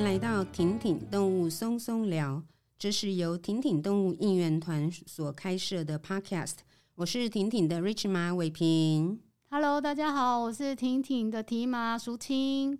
[0.00, 2.42] 迎来到婷婷动物松松聊，
[2.78, 6.54] 这是由婷婷动物应援团所开设的 Podcast。
[6.94, 9.20] 我是婷婷的 Rich 马伟平。
[9.50, 12.78] Hello，大家好，我是婷婷的提马淑清。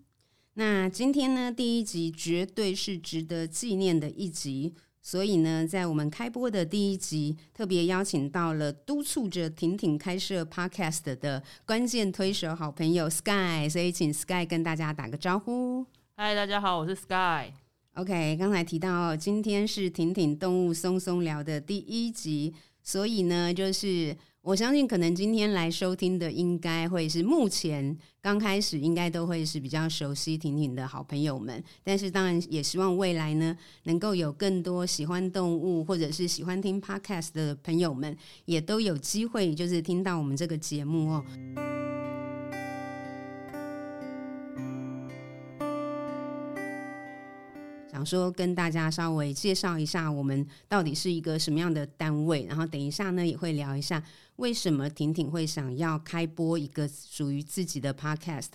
[0.54, 4.72] 那今天呢，第一集绝对是值得纪念的一集。
[5.02, 15.84] 所以呢，在我们开播的第一集，特别邀请到了督促着婷婷开设 Podcast 的关键推手好朋友 Sky，所以请 Sky 跟大家打个招呼。
[16.22, 17.50] 嗨，大家好，我是 Sky。
[17.94, 22.52] OK，刚才提到今天是婷婷动物松松聊的第一集，
[22.82, 24.14] 所以呢，就是。
[24.42, 31.62] 我相信，可能今天来收听的，应该会是目前刚开始，应该都会是比较熟悉婷婷的好朋友们。
[31.82, 38.14] 但是，当然也希望未来呢，能够有更多喜欢动物或者是喜欢听 Podcast 的朋友们，
[38.44, 41.24] 也都有机会，就是听到我们这个节目哦。
[48.00, 52.46] 想说跟大家稍微介绍一下，我们到底是一个什么样的单位。
[52.48, 54.02] 然后等一下呢，也会聊一下
[54.36, 58.52] 为什么婷婷会想要开播一个属于自己的 podcast。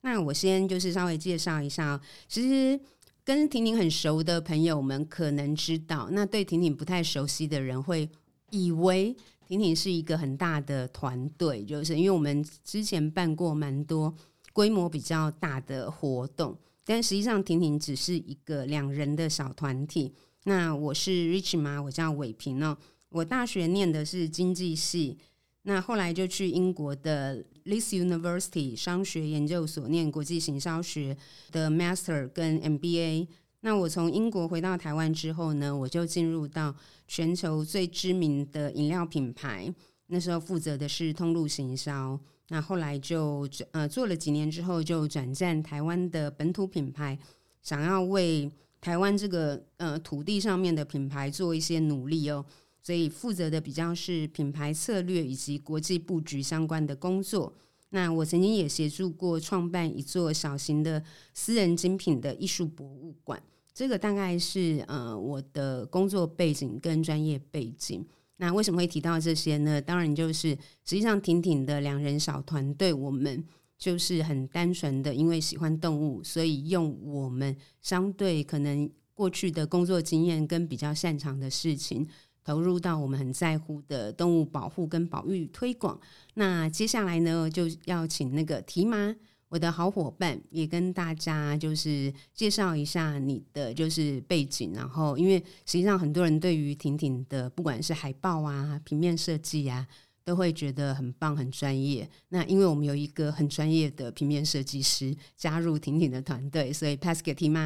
[0.00, 2.80] 那我先就是稍微介绍一下，其实
[3.22, 8.08] 跟婷婷很熟的朋友们可能知道，那对婷婷不太熟悉的人会
[8.50, 9.14] 以为
[9.46, 14.12] 婷婷是一个很大的团队，就是因为我们之前办过蛮多
[14.52, 16.58] 规模比较大的活动。
[16.90, 20.12] 但实际上，婷婷只是一个两人的小团体。
[20.42, 22.76] 那我是 Rich 马，我叫伟平哦。
[23.10, 25.16] 我大学念的是经济系，
[25.62, 31.16] 那后来就去英国的 Leeds University 商学研究所念国际行销学
[31.52, 33.28] 的 Master 跟 MBA。
[33.60, 36.74] 那我从英国回到台湾之后呢，我就进入到
[37.06, 39.72] 全球最知名的饮料品牌，
[40.08, 42.18] 那时候负责的是通路行销。
[42.52, 47.16] 那后来就呃做了几年之后，就转战台湾的本土品牌，
[47.62, 52.44] 想要为台湾这个呃土地上面的品牌做一些努力哦，
[52.82, 57.52] 所以负责的比较是品牌策略以及国际布局相关的工作。
[57.90, 61.00] 那我曾经也协助过创办一座小型的
[61.32, 63.40] 私人精品的艺术博物馆，
[63.72, 68.04] 这个大概是呃我的工作背景跟专业背景。
[68.40, 69.78] 那为什么会提到这些呢？
[69.78, 70.48] 当然就是
[70.84, 73.44] 实际上挺挺的两人小团队，我们
[73.76, 82.08] 就是很单纯的，因为喜欢动物，所以用我们相对可能过去的工作经验跟比较擅长的事情，
[82.42, 86.00] 投入到我们很在乎的动物保护跟保育推广。
[86.32, 89.14] 那接下来呢，就要请那个提马。
[89.50, 99.84] 我的好伙伴也跟大家就是介绍一下你的就是背景，然后因为实际上很多人对于婷婷的不管是海报啊、平面设计啊，
[100.22, 102.08] 都会觉得很棒、很专业。
[102.28, 107.60] 那因为我们有一个很专业的平面设计师加入婷婷的团队，所以 pass 给提马。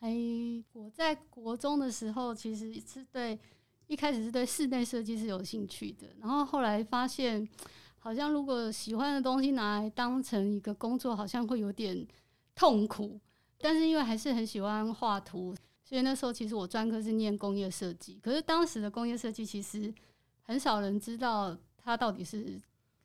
[0.00, 0.14] 哎，
[0.74, 3.38] 我在国中的时候其实是对
[3.86, 7.48] 一开始是对室内设计是有兴趣的，然后后来发现。
[8.08, 12.08] 好像如果喜欢的东西拿来当成一个工作，好像会有点
[12.54, 13.20] 痛苦。
[13.58, 15.54] 但是因为还是很喜欢画图，
[15.84, 18.18] 所以那时候其实我专科是念工业设计。
[18.22, 19.92] 可是当时的工业设计其实
[20.40, 22.58] 很少人知道它到底是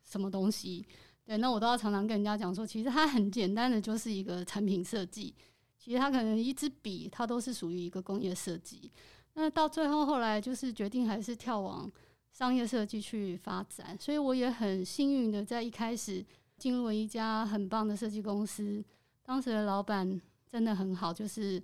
[0.05, 0.85] 什么东西。
[1.25, 5.35] 对，那我都要常常跟人家讲说，其实它很简单的就是一个产品设计。
[5.77, 8.89] 其实它可能一支笔，它都是属于一个工业设计。
[9.33, 11.91] 那到最后后来就是决定还是跳往。
[12.33, 16.25] 商业设计去发展，所以我也很幸运的在一开始
[16.57, 18.83] 进入了一家很棒的设计公司。
[19.21, 21.61] 当时的老板真的很好，就是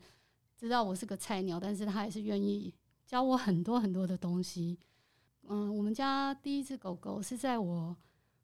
[0.55, 2.71] 知道我是个菜鸟，但是他还是愿意
[3.07, 4.77] 教我很多很多的东西。
[5.47, 7.97] 嗯，我们家第一只狗狗是在我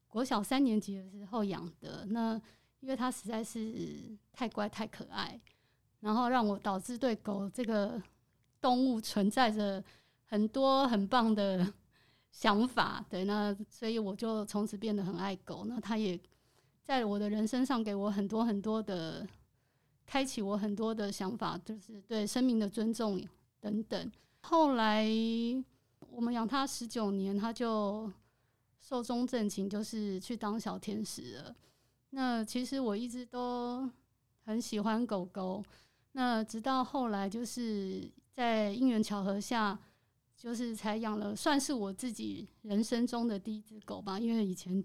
[0.07, 2.05] 国小三年级的时候养的。
[2.07, 2.41] 那
[2.79, 5.39] 因为它实在是太乖太可爱，
[5.99, 8.01] 然后让我导致对狗这个
[8.59, 9.83] 动物存在着
[10.25, 11.71] 很多很棒的。
[12.37, 15.63] 想法对，那所以我就从此变得很爱狗。
[15.65, 16.19] 那他也
[16.83, 19.25] 在我的人生上给我很多很多的，
[20.05, 23.25] 开启我很多的想法，就是对生命的尊重
[23.61, 24.11] 等等。
[24.41, 25.07] 后来
[26.11, 28.11] 我们养它十九年，它就
[28.81, 31.55] 寿终正寝，就是去当小天使了。
[32.09, 33.89] 那其实我一直都
[34.43, 35.63] 很喜欢狗狗，
[36.11, 39.79] 那直到后来就是在因缘巧合下。
[40.45, 44.19] 就是才养了，算是我自己人生中的第一只狗吧。
[44.19, 44.83] 因为以前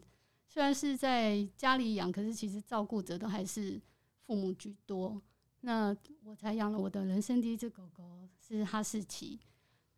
[0.49, 3.79] 虽然是在家里养，可是其实照顾者都还是
[4.25, 5.21] 父母居多。
[5.61, 9.39] 那我才养了我的人生第一只狗狗，是哈士奇。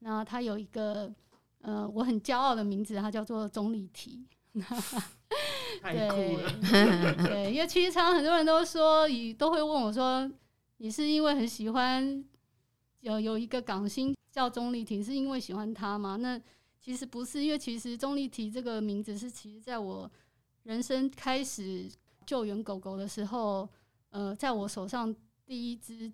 [0.01, 1.15] 那它有一个
[1.61, 4.27] 呃，我很骄傲的名字，它叫做钟丽缇。
[5.81, 6.51] 太酷了！
[6.61, 9.07] 对，对，因为其实常常很多人都说，
[9.39, 10.29] 都会问我说。
[10.79, 12.25] 你是因为很喜欢
[12.99, 16.17] 有有一个港星叫钟丽缇，是因为喜欢她吗？
[16.17, 16.41] 那
[16.81, 20.11] 其实不是，因为其实钟丽缇这个名字是其实在我
[20.65, 21.89] 人生开始
[22.27, 23.69] 救援狗狗的时候，
[24.11, 25.15] 呃，在我手上
[25.45, 26.11] 第一只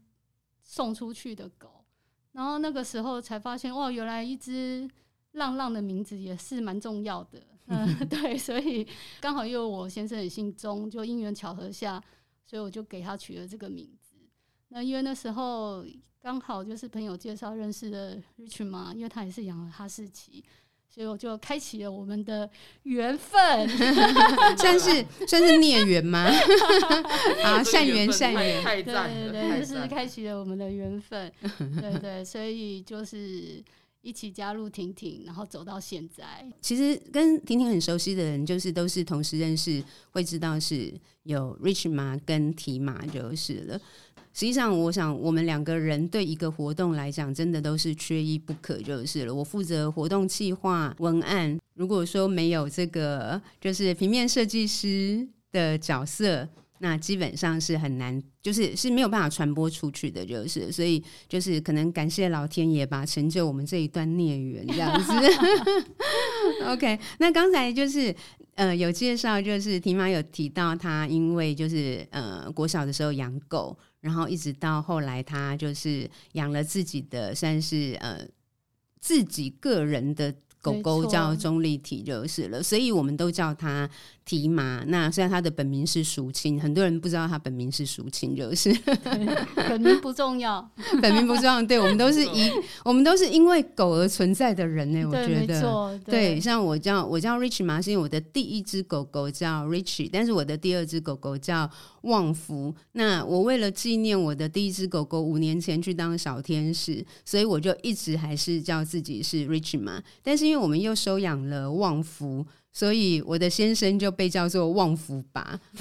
[0.62, 1.84] 送出去的狗，
[2.32, 4.90] 然后那个时候才发现，哇，原来一只
[5.32, 7.40] 浪浪的名字也是蛮重要的。
[7.66, 8.86] 嗯、 对，所以
[9.20, 12.02] 刚好因为我先生也姓钟，就因缘巧合下，
[12.44, 14.07] 所以我就给他取了这个名字。
[14.68, 15.84] 那因为那时候
[16.20, 20.44] 刚好就是朋友介绍认识的 Rich 嘛，因为他也是养了哈士奇，
[20.88, 22.48] 所以我就开启了我们的
[22.82, 23.68] 缘分，
[24.58, 26.28] 算是算是孽缘吗？
[27.44, 33.62] 啊，善缘善缘，对对对，就是开启了我们的缘分，对，对对，所以就是。
[34.00, 36.24] 一起加入婷婷，然后走到现在。
[36.62, 39.82] 其实跟婷婷很熟悉的人，就是都是同时认识，
[40.12, 40.94] 会知道是
[41.24, 43.78] 有 Rich 妈跟提玛就是了。
[44.38, 49.34] 实际上，我想我们两个人对一个活动来讲，真的都是缺一不可就是了。
[49.34, 56.48] 我负责活动企划文案，如果说没有这个，就是平面设计师的角色。
[56.80, 65.12] 那基本上是很难，就是是没有办法传播出去的，就是所以就是可能感谢老天爷吧，成就我们这一段孽缘这样子。
[66.66, 68.14] OK，那刚才就是
[68.54, 73.76] 呃有介绍，就是提玛有提到他因为就是呃国小的时候养狗，
[74.08, 78.18] 然后一直到后来他就是养了自己的算是呃
[79.00, 83.88] 自己个人的狗狗叫钟丽缇就是了，所以我们都叫他。
[84.28, 88.70] 提玛，那虽然他的本名是淑清，很多人不知道他本名是淑清，就是
[89.56, 90.70] 本名不重要，
[91.00, 91.62] 本名不重要。
[91.62, 92.50] 对，我们都是 以
[92.84, 95.02] 我们都是因为狗而存在的人呢。
[95.06, 101.70] 我觉得对，对，像我叫我叫 Rich 嘛，是因为我的第一只狗狗叫 Rich，但是我的第二只狗狗叫
[102.08, 102.74] 旺福。
[102.92, 110.02] 那我为了纪念我的第一只狗狗五年前去当小天使，所以我就一直还是叫自己是 Rich 嘛。
[110.22, 112.44] 但是因为我们又收养了旺福。
[112.70, 115.58] 所以我的先生就被叫做旺福吧，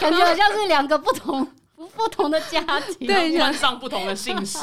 [0.00, 1.44] 感觉好像是两个不同
[1.74, 4.58] 不不同的家庭，对， 换上不同的姓氏。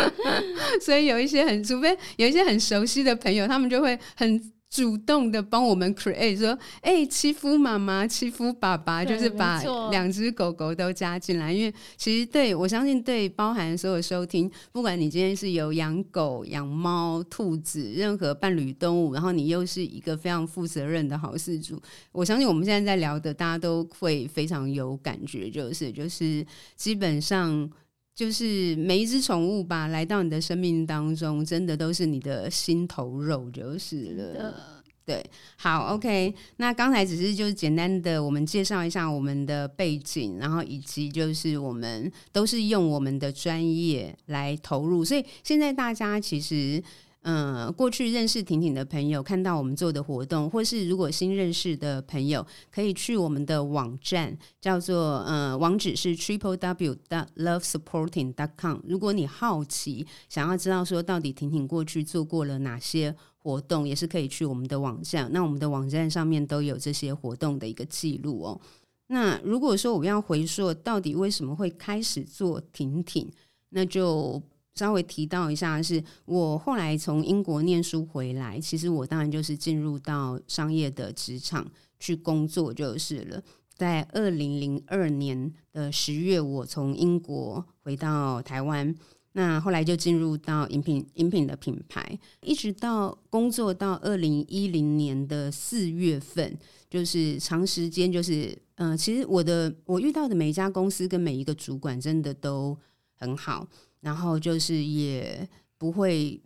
[0.80, 4.52] 所以有一些很，除非有一些很熟悉的朋友，他们就会很。
[4.68, 6.48] 主动的帮我们 create 说，
[6.80, 11.52] 哎、欸，欺负妈妈，欺负爸爸，就是把两只狗狗都加进来。
[11.52, 21.80] 因为其实对我相信，对包含所有收听，不管你今天是有养狗、养猫、兔子，任何伴侣动物，然后你又是一个非常负责任的好事主，
[22.12, 27.70] 我相信我们现在在聊的，大家都会非常有感觉，就是就是基本上
[28.16, 34.72] 就是每一只宠物吧，来到你的生命当中，真的都是你的心头肉，就是了。
[35.04, 35.24] 对，
[35.56, 36.34] 好，OK。
[36.56, 46.82] 那刚才只是就是简单的，我们介绍一下我们的背景，然后以及就是我们都是用我们的专业来投入，所以现在大家其实，
[47.28, 56.96] 嗯、过去认识婷婷的朋友，看到我们做的活动，或是如果新认识的朋友，可以去我们的网站，叫做呃，网址是 triple w
[57.36, 58.78] love supporting dot com。
[58.86, 63.14] 如果你好奇，想要知道说到底婷婷过去做过了哪些。
[63.38, 68.60] 活动也是可以去我们的网站，那我们的网站上面都有这些活动的一个记录哦。
[69.06, 73.30] 那如果说我们要回溯到底为什么会开始做婷婷，
[73.68, 74.42] 那就
[74.76, 81.66] 稍微提到一下，是我后来从英国念书回来，其实我当然就是进入到商业的职场
[81.98, 83.42] 去工作就是了。
[83.74, 88.94] 在二零零二年的十月，我从英国回到台湾。
[89.32, 102.74] 那后来就进入到饮品饮品的品牌，一直到工作到二零一零年的四月份，就是长时间就是，嗯、其实我的我遇到的每一家公司跟每一个主管真的都
[103.14, 103.68] 很好，
[104.00, 105.48] 然后就是也
[105.78, 106.40] 不会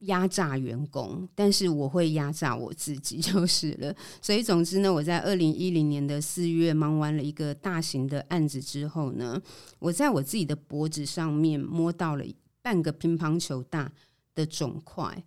[0.00, 3.94] 压榨员工，但是我会压榨我自己 就是了。
[4.20, 9.40] 所以总之呢，我在二零一零年的四月忙完了一个大型的案子之后呢，
[9.78, 12.24] 我在我自己的脖子上面摸到了
[12.60, 13.92] 半个乒乓球大
[14.34, 15.24] 的肿块。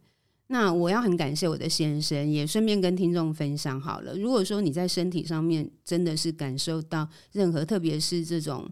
[0.47, 4.15] 那我要很感谢我的先生，也顺便跟听众分享好了。
[4.15, 8.69] 如果说你在身体上面真的是感受到任何，特别是这种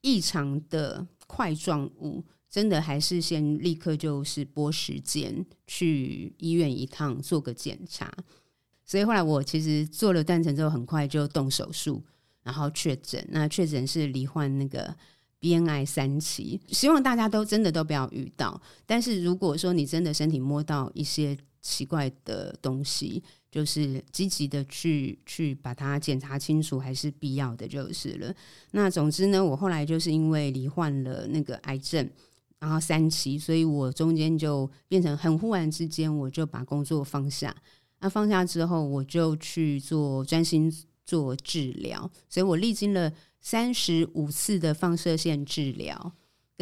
[0.00, 2.22] 异常的块状物。
[2.52, 8.12] 真的还是先立刻就是拨时间去医院一趟做个检查，
[8.84, 12.02] 所以后来我其实做了断层之后，很快就动手术，
[12.42, 13.26] 然后确诊。
[13.30, 14.94] 那确诊是罹患那个
[15.38, 18.60] B N I 三期，希望大家都真的都不要遇到。
[18.84, 28.34] 但是如果说你真的身体摸到一些奇怪的东西，就是积极的去去把它检查清楚，还是必要的就是了。
[28.72, 32.10] 那总之呢，我后来就是因为罹患了那个癌症，
[32.58, 37.54] 然后三期，所以我中间就变成很忽然之间，我就把工作放下。
[38.00, 40.70] 那放下之后，我就去做专心
[41.04, 46.12] 做治疗，所以我历经了三十五次的放射线治疗。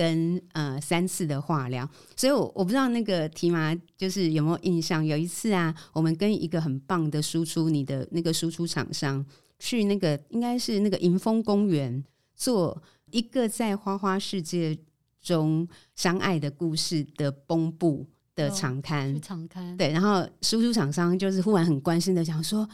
[0.01, 5.05] 跟呃三次的化疗，所以我我不知道那个提麻就是有没有印象？
[5.05, 9.23] 有一次啊，我们跟一个很棒的输出，你的那个输出厂商
[9.59, 12.03] 去那个应该是那个迎风公园
[12.35, 14.75] 做一个在花花世界
[15.21, 22.67] 中相爱的故事的崩布的长刊，长刊对，然后输出厂商就是忽然很关心的讲说：“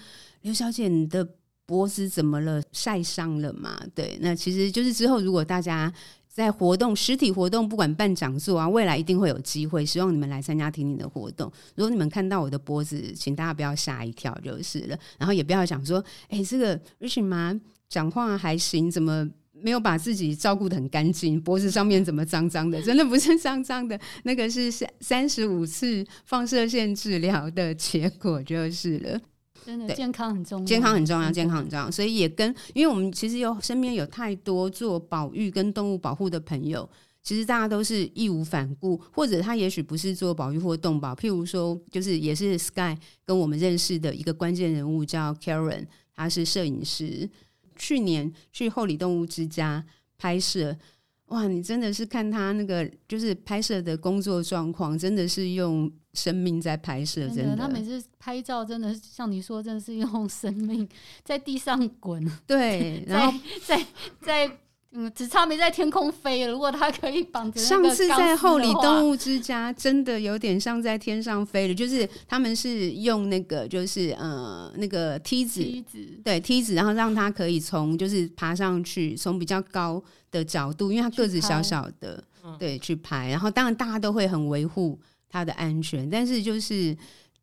[0.43, 1.29] 刘小姐，你的
[1.67, 2.63] 脖子怎么了？
[2.71, 5.93] 晒伤了嘛？”对，那其实就是之后如果大家。
[6.37, 9.87] 在活动实体活动，不管办讲座啊，未来一定会有机会。
[9.87, 11.51] 希望你们来参加婷婷的活动。
[11.75, 14.99] 如果你们看到我的脖子，请大家不要吓一跳就是了。
[15.17, 21.41] 然后也不要想说，哎、这个 Rich 妈讲话还行，怎么没有把自己照顾得很干净？
[21.41, 22.83] 脖子上面怎么脏脏的？
[22.83, 29.19] 真的不是脏脏的，那个是三三十五次放射线治疗的结果就是了。
[29.67, 31.91] 真的健康很重要，健康很重要，健康很重要。
[31.91, 36.89] 所以也跟，因为我们其实有身边有太多做保育跟动物保护的朋友，
[37.21, 47.29] 其实大家都是义无反顾，或者他也许不是做保育或动保，譬如说，就是也是 Sky 跟我们认识的一个关键人物叫 Karen，他是摄影师，
[47.75, 49.85] 去年去厚里动物之家
[50.17, 50.77] 拍摄。
[51.27, 57.57] 哇，你真的是看他那个就是拍摄的工作状况，真的是用生命在拍摄，真的。
[57.57, 60.89] 他每次拍照真的像你说，真的是用生命
[61.25, 62.25] 在地上滚。
[62.47, 63.77] 对， 然后在
[64.21, 64.49] 在。
[64.49, 64.59] 在
[64.99, 66.53] 嗯，只差没在天空飞了。
[66.53, 80.03] 如果他可以绑着，上次在后里动物之家，真的有点像在天上飞了，就是他们是用那个，就是呃，那个梯子，梯子，对，梯子，然后让他可以从就是爬上去，从比较高
[80.37, 82.23] 的角度，因为他个子小小的，
[82.59, 83.29] 对，去拍。
[83.29, 86.97] 然后当然大家都会很维护他的安全，但是就是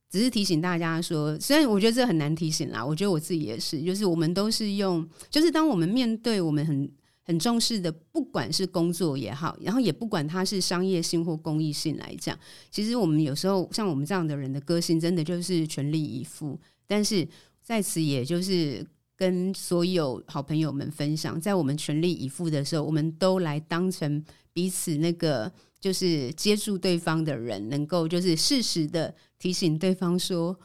[0.10, 6.92] 只是提醒大家说，虽然我觉得这很难提醒啦，我觉得我自己也是，就是我们都是用，就是当我们面对我们很。
[7.26, 12.38] 很重视的，不管是工作也好，然后也不管它是商业性或公益性来讲，
[12.70, 16.60] 其实我们有时候像我们这样的人的个性，真的就是全力以赴。
[16.86, 17.26] 但是
[17.62, 18.86] 在此，也就是
[19.24, 25.50] 跟所有好朋友们分享，在我们全力以赴的时候，我们都来当成彼此那个
[25.80, 30.60] 就是接住对方的人，能够就是适时的提醒对方说，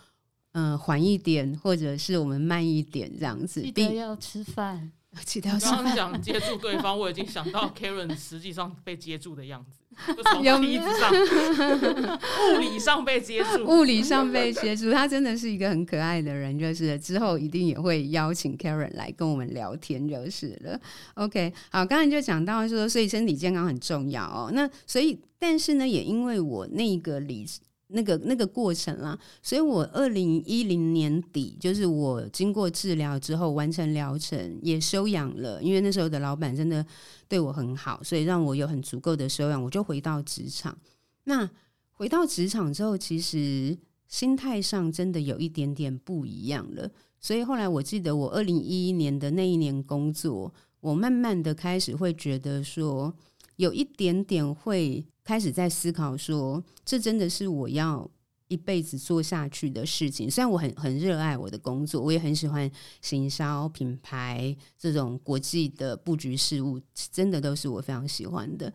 [0.55, 3.62] 嗯、呃，缓一点，或者是我们慢一点，这样子。
[3.71, 4.91] 记得要吃饭。
[5.25, 11.12] 其他刚刚讲接住对方，我已经想到 Karen 实际上被接住的样子，就从梯子上，
[12.55, 14.93] 物理上被接触，物理上被接触。
[14.93, 20.81] 他真的是一个很可爱的人，就是之后一定也会邀请 Karen 来跟我们聊天就是了。
[21.14, 24.50] OK，好，刚才就讲到说，所以身体健康很重要哦。
[24.52, 27.47] 那所以，但是呢，也因为我那个理。
[27.90, 35.62] 那个那个过程啦，所以我二零一零年底，就是我经过治疗之后完成疗程，也休养了。
[35.62, 36.85] 因为那时候的老板真的
[37.26, 40.76] 对我很好，所以让我有很足够的休养，我就回到职场。
[41.25, 41.49] 那
[41.92, 43.76] 回到职场之后，其实
[44.07, 46.90] 心态上真的有一点点不一样了。
[47.18, 53.14] 所以后来我记得我二零一一年的那一年工作，我慢慢的开始会觉得说，
[53.57, 55.07] 有一点点会。
[55.28, 58.11] 开始在思考说，这真的是我要
[58.47, 60.30] 一辈子做下去的事情。
[60.30, 62.70] 虽然我很很热爱我的工作，我也很喜欢
[63.02, 66.80] 行销品牌这种国际的布局事务，
[67.12, 68.73] 真的都是我非常喜欢的。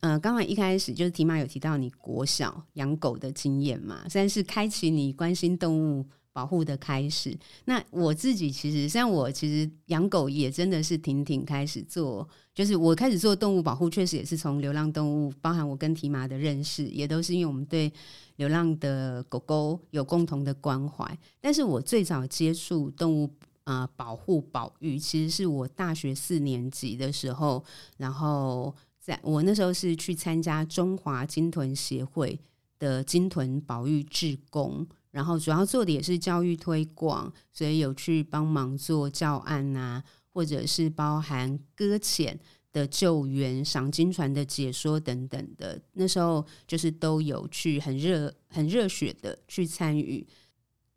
[0.00, 6.04] 呃，刚才一开始就是提马有提到你国小养狗的经验嘛，算是开启你关心动物
[6.34, 7.34] 保护的开始。
[7.64, 12.28] 那我自己其实，像我其实养狗也真的是婷婷开始做。
[12.52, 17.92] 就是我开始做动物保护，确实也是从流浪动物，包含我跟提马的认识，也都是因为我们对
[18.36, 21.18] 流浪的狗狗有共同的关怀。
[21.40, 23.30] 但是我最早接触动物
[23.64, 27.64] 啊、保护保育，其实是我大学四年级的时候，
[27.96, 32.38] 然后在我那时候是去参加中华鲸豚协会
[32.78, 40.04] 的鲸豚保育志工，然后主要做的也是教育推广，所以有去帮忙做教案啊。
[40.36, 42.36] 或者是包含搁浅
[42.72, 50.26] 的救援、赏金船的解说等等的，那时候就是都有去很热、很热血的去参与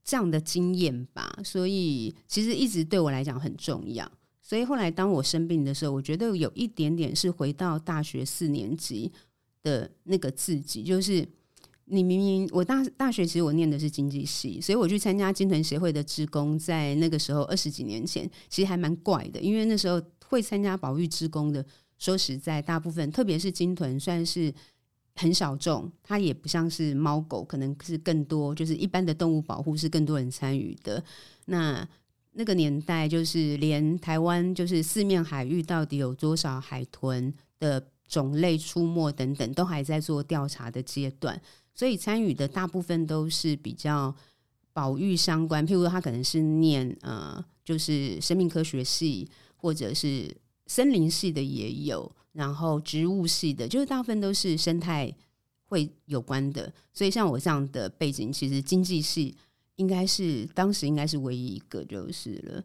[0.03, 1.37] 这样的经验吧。
[1.43, 4.11] 所以其实一直对我来讲很重要。
[4.41, 9.11] 所以后来当我生病的时候，我觉得有一点点是回到大学四年级
[9.61, 11.23] 的那个自己，就是
[11.89, 21.65] 你明明我大大学其实我念的是经济系，所以我去参加金豚协会的志工，在那个时候二十几年前，其实还蛮怪的，因为那时候会参加保育志工的，
[21.97, 24.53] 说实在，大部分特别是金豚算是
[25.15, 31.01] 很小众，它也不像是猫狗，可能是更多，就是一般的动物保护是更多人参与的。
[31.45, 31.87] 那
[32.37, 41.41] 那个年代，就是连台湾就是四面海域到底有多少海豚的种类出没等等，都还在做调查的阶段。
[41.73, 44.15] 所以参与的大部分都是比较
[44.71, 50.31] 保育相关，譬如说他可能是念呃，就是生命科学系或者是
[50.67, 55.11] 森林系的也有，然后植物系的，就是大部分都是生态
[55.65, 56.71] 会有关的。
[56.93, 59.35] 所以像我这样的背景，其实经济系
[59.77, 62.63] 应该是当时应该是唯一一个就是了，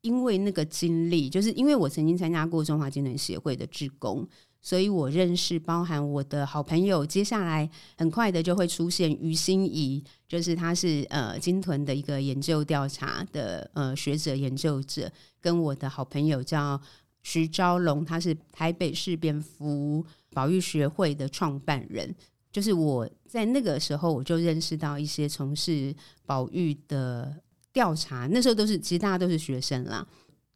[0.00, 4.26] 因为那个经历，就是因为我曾经参加过中华鲸豚协会的职工。
[4.64, 16.80] 所以我认识包含我的好朋友，接下来很快的就会出现于心怡，就是他是呃金豚的一个研究调查的呃学者研究者，跟我的好朋友叫
[17.24, 22.14] 徐昭龙，他是台北市蝙蝠保育学会的创办人，
[22.52, 25.94] 就是我在那个时候我就认识到一些从事
[26.26, 27.34] 保育的
[27.72, 30.06] 调查，那时候都是其实大家都是学生啦。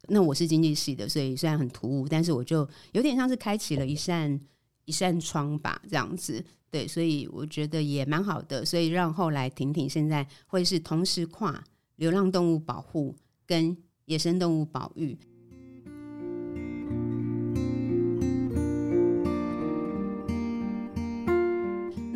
[0.08, 4.38] 那我是经济系的，所以虽然很突兀，但是我就有点像是开启了一扇
[4.84, 6.44] 一扇窗吧，这样子。
[6.70, 11.64] 对，所以我觉得也蛮好的，所以让后来婷婷现在会是同时跨
[11.96, 15.16] 流浪动物保护跟野生动物保育。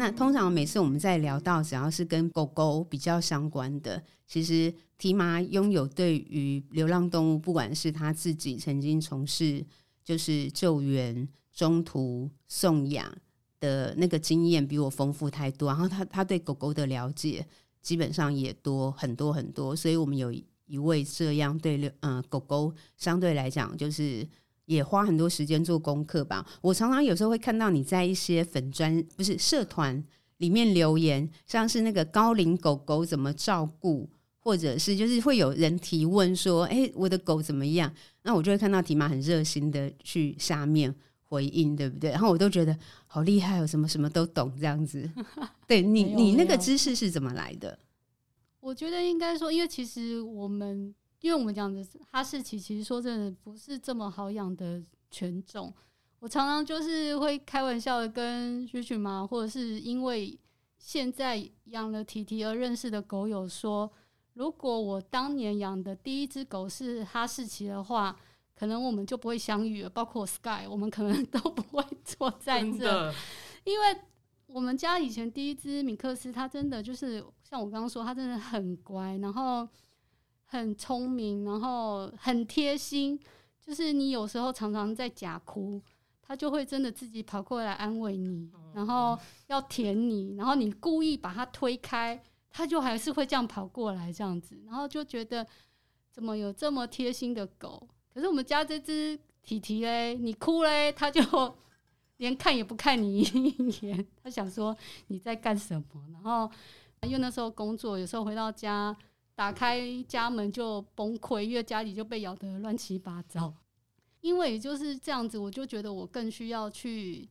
[0.00, 9.62] 那通常每次我们在聊到只要是跟狗狗比较相关的，其实提麻拥有对于流浪动物，不管是他自己曾经从事
[10.02, 13.14] 就是救援、中途送养
[13.60, 15.68] 的那个经验，比我丰富太多。
[15.68, 17.46] 然后他他对狗狗的了解
[17.82, 20.32] 基本上也多很多很多，所以我们有
[20.64, 24.26] 一位这样对嗯、呃、狗狗相对来讲就是。
[24.70, 26.46] 也花很多时间做功课吧。
[26.62, 30.00] 我常常有时候会看到你在一些粉专，不是社团
[30.36, 37.92] 里面留言，像是那个高龄狗狗怎么照顾，或者是就是会有人提问说：“哎，我的狗怎么样？”
[38.22, 42.10] 那我就会看到提麻很热心的去下面回应，对不对？
[42.10, 45.10] 然后我都觉得好厉害哦，什么什么都懂这样子。
[45.66, 47.76] 对你，你那个知识是怎么来的？
[48.60, 50.94] 我觉得应该说，因为其实我们。
[51.20, 55.72] 因为我们讲的哈士奇，其实说真的不是这么好养的犬种。
[56.18, 60.38] 我常常就是会开玩笑的跟雪雪妈，或者是因为
[60.78, 63.90] 现在养了提提而认识的狗友说，
[64.32, 68.16] 如果我当年养的第一只狗是哈士奇的话，
[68.54, 69.90] 可能我们就不会相遇了。
[69.90, 73.12] 包括 Sky，我们可能都不会坐在这，
[73.64, 74.00] 因为
[74.46, 79.68] 我们家以前第一只米克斯，它真的就是像我刚刚说，它真的很乖，然后。
[80.52, 83.16] 很聪明，然后很贴心，
[83.64, 85.80] 就是你有时候常常在假哭，
[86.20, 95.46] 他就会真的自己跑过来安慰你，然后要舔你，然后你故意把他推开，他就还是会这样跑过来这样子，然后就觉得
[96.10, 97.88] 怎么有这么贴心的狗？
[98.12, 101.22] 可是我们家这只提提嘞，你哭嘞，他就
[102.18, 105.84] 连看也不看你一眼，他想说你在干什么？
[106.12, 106.50] 然后
[107.02, 108.96] 因为那时候工作，有时候回到家。
[109.40, 113.50] 打开家门就崩溃，因为家里就被咬得乱七八糟。
[114.20, 117.26] 因为就是这样子，我就觉得我更需要去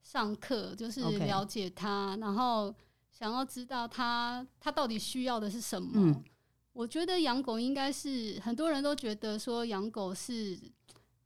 [0.00, 2.74] 上课，就是了解他.然后
[3.12, 5.90] 想要知道他他到底需要的是什么。
[5.96, 6.24] 嗯、
[6.72, 10.58] 我觉得养狗应该是很多人都觉得说养狗是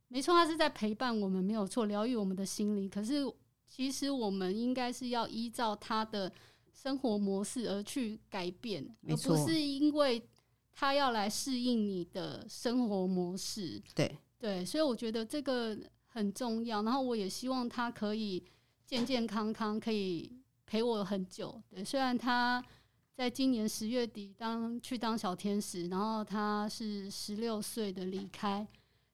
[0.09, 2.89] 没错，它是在陪伴我们，没有错，疗愈我们的心灵。
[2.89, 3.23] 可是
[3.69, 6.29] 其实我们应该是要依照它的。
[6.75, 10.21] 生活模式而去改变，而不是因为
[10.73, 13.81] 他要来适应你的生活模式。
[13.95, 16.83] 对对，所以我觉得这个很重要。
[16.83, 18.43] 然后我也希望他可以
[18.85, 20.29] 健健康康，可以
[20.67, 21.59] 陪我很久。
[21.69, 22.61] 对，虽然他
[23.15, 28.67] 在今年十月底当去当小天使，然后他是十六岁的离开。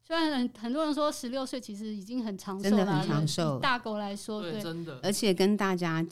[0.04, 3.60] 虽然很很多人说十六岁其实已经很长寿了，真的很长寿。
[3.60, 5.00] 大狗来说，对，真的。
[5.04, 6.04] 而且跟大家。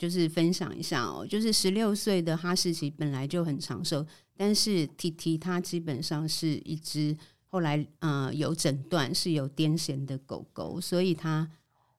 [0.00, 7.14] 就是分享一下哦，就是十六岁的哈士奇本来就很长寿，但是提提它基本上是一只
[7.48, 11.46] 后来呃有诊断是有癫痫的狗狗，所以它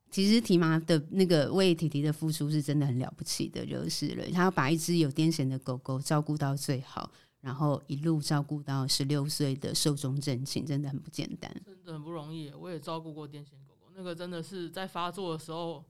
[0.10, 12.52] 其实提麻的那个为提提的付出是真的很了不起的，就是了，他要把一只有癫痫的狗狗照顾到最好，然后一路照顾到十六岁的寿终正寝，真的很不简单，真的很不容易。
[12.60, 15.86] 我也照顾过癫痫狗狗，那个真的是在发作的时候。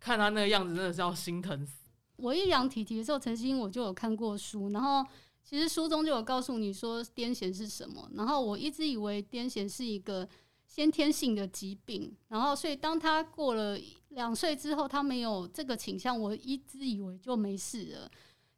[0.00, 1.84] 看他那个样子，真的是要心疼死。
[2.16, 5.04] 我一养体体的时候，曾经我就有看过书，然后
[5.44, 10.28] 其实书中就有告诉你说癫痫是什么，然后我一直以为癫痫是一个
[10.66, 13.78] 先天性的疾病，然后所以当他过了
[14.10, 18.10] 两岁之后，他没有这个倾向，我一直以为就没事了。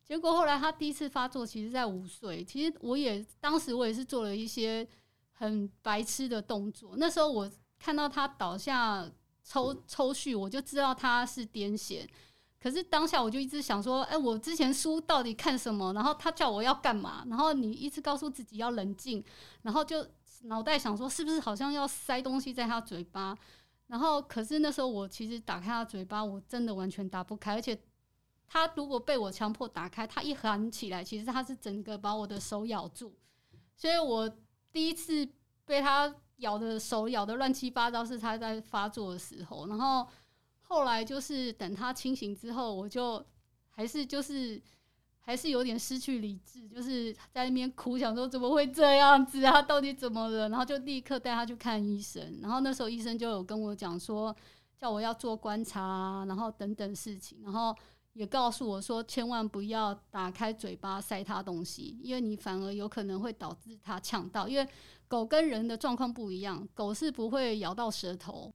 [0.02, 2.42] 结果后来他第一次发作，其实在五岁。
[2.42, 4.84] 其实我也当时我也是做了一些
[5.32, 6.94] 很白痴的动作。
[6.96, 7.48] 那时候我
[7.78, 9.08] 看到他倒下
[9.50, 12.06] 抽抽搐，我就知道他是癫痫。
[12.60, 15.92] 可是当下我就一直想说，哎，我之前书到底看什么？
[15.92, 17.24] 然后他叫我要干嘛？
[17.28, 19.24] 然后你一直告诉自己要冷静，
[19.62, 20.06] 然后就
[20.42, 23.36] 脑袋想说，是不是好像要塞东西在他嘴巴？
[23.88, 27.76] 然后可是那时候我其实打开他嘴巴，我真的完全打不开，而且。
[28.52, 33.14] 他如果被我强迫打开，他一喊起来，其实他是整个把我的手咬住，
[33.76, 34.28] 所以我
[34.72, 35.24] 第一次
[35.64, 39.66] 被他咬的手咬的乱七八糟，是他在发作的时候。
[39.68, 40.06] 然后
[40.60, 43.24] 后来就是等他清醒之后，我就
[43.70, 44.60] 还是就是
[45.20, 49.62] 还是有点失去理智，就是在那边哭，想说怎么会这样子啊？
[49.62, 50.48] 到底怎么了？
[50.48, 52.40] 然后就立刻带他去看医生。
[52.42, 54.34] 然后那时候医生就有跟我讲说，
[54.76, 57.74] 叫我要做观察，然后等等事情，然后。
[58.20, 64.46] 也告诉我说，千万不要打开嘴巴塞它东西，因为你反而有可能会导致它呛到。
[64.46, 64.68] 因为
[65.08, 68.52] 狗跟人的状况不一样，狗是不会咬到舌头，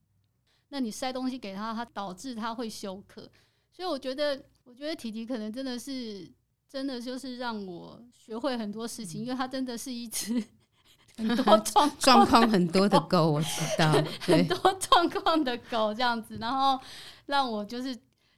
[0.70, 3.28] 那你塞东西给它，它导致它会休克。
[3.72, 6.32] 所以我觉得，我觉得体体可能真的是，
[6.70, 10.44] 真的就是让我学会很多事情，因为它真的是一只
[11.18, 16.80] 很多状状况很多的狗，我知道， 很多状况的狗这样子，然后
[17.26, 17.98] 让我就是。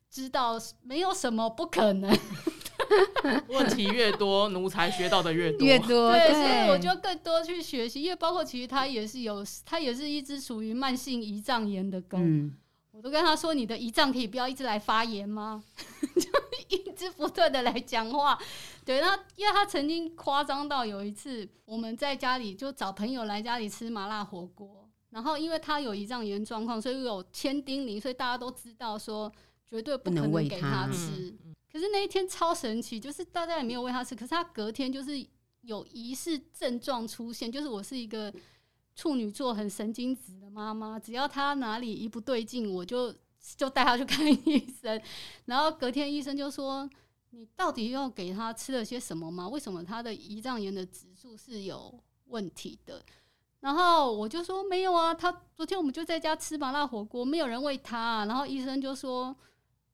[0.10, 2.18] 知道没有什么不可能，
[3.50, 5.68] 问题越多，奴才学到的越多。
[5.68, 8.02] 越多， 对，所以我就更多去学习。
[8.02, 12.18] 因为包括其实它也是有，它也是一只属于慢性胰脏炎的狗。
[12.20, 12.56] 嗯、
[12.92, 15.64] 我都跟他说：“你的胰脏可以不要一直来发炎吗？”
[16.16, 16.30] 就
[16.70, 18.40] 一直不断的来讲话。
[18.86, 29.32] 对，那因为他曾经夸张到有一次，我们在家里就找朋友来家里吃麻辣火锅，然后因为他有胰脏炎状况，所以有千叮咛，所以大家都知道说。
[29.70, 31.36] 绝对不可能给他吃。
[31.72, 34.16] 可是那一天超神奇，就是大家也没有喂他吃。
[34.16, 35.24] 可是他隔天就是
[35.62, 38.34] 有疑似症状出现，就是我是一个
[38.96, 43.14] 处女座很神经质的妈妈，只要他哪里一不对劲，我就
[43.58, 45.00] 就带他去看 医生。
[45.46, 46.90] 然后隔天医生就说
[47.32, 49.48] ：“你到底要给他吃了些什么吗？
[49.48, 51.94] 为什么他的胰脏炎的指数是有
[52.28, 53.04] 问题的？”
[53.60, 59.36] 然后我就说：“没有啊，他昨天我们就在家吃麻辣火锅，没有人喂他啊。”然后医生就说。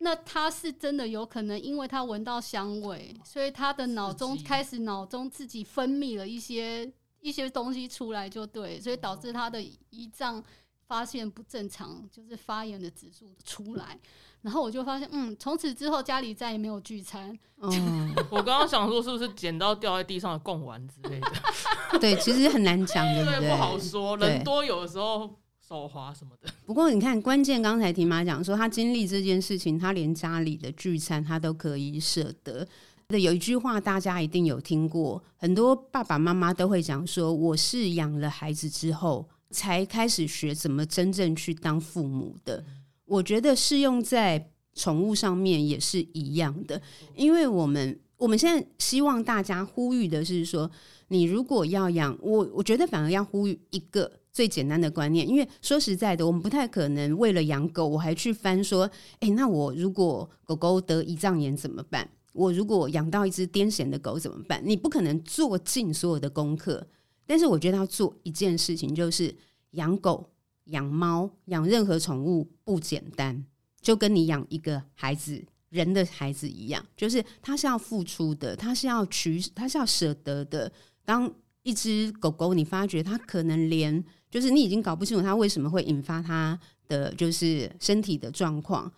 [0.03, 9.59] 那他是真的有可能，因为他闻到香味，所以他的脑中开始脑中自己分泌了一些一些东西出来，就对，所以导致他的
[9.91, 10.43] 胰脏
[10.87, 13.97] 发现不正常，就是发炎的指数出来。
[14.41, 17.39] 然后我就发现，嗯，从此之后家里再也没有聚餐。
[17.61, 21.97] 嗯， 我刚刚想说，是不是捡到掉在地上的贡丸之类的？
[21.97, 23.49] 对，其实很难讲，对不对？
[23.49, 25.33] 不好说，人多有的时候。
[25.73, 26.47] 手滑什么的。
[26.67, 32.67] 不过你看，关键刚才婷妈讲说，她经历这件事情，她连家里的聚餐她都可以舍得。
[33.09, 42.63] 有一句话大家一定有听过，很多爸爸妈妈都会讲说：“我是养了孩子之后，才开始学怎么真正去当父母的。”
[43.05, 46.81] 我觉得适用在宠物上面也是一样的，
[47.15, 50.69] 因为我们我们现在希望大家呼吁的是说，
[51.09, 54.11] 你如果要养我，我觉得反而要呼吁一个。
[54.33, 62.09] 最简单的观念，因为说实在的，我们不太可能为了养狗，我还去翻说，哎，那我如果狗狗得胰脏炎怎么办？
[62.33, 64.59] 我如果养到一只癫痫的狗怎么办？
[64.65, 66.87] 你不可能做尽所有的功课，
[67.27, 69.33] 但是我觉得要做一件事情，就是
[69.71, 70.27] 养狗、
[70.65, 73.45] 养猫、养任何宠物不简单，
[73.81, 80.71] 就跟你养一个孩子、人的孩子一样，就是他是要付出的，他是要取，他是要舍得的。
[81.05, 88.91] 当一只狗狗，你发觉它可能连就是你已经搞不清楚他为什么会引发他的就是身体的状况。